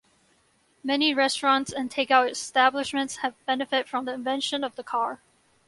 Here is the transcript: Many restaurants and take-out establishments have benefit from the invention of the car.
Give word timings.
Many 0.83 1.13
restaurants 1.13 1.71
and 1.71 1.91
take-out 1.91 2.27
establishments 2.31 3.17
have 3.17 3.35
benefit 3.45 3.87
from 3.87 4.05
the 4.05 4.13
invention 4.13 4.63
of 4.63 4.75
the 4.75 4.81
car. 4.83 5.21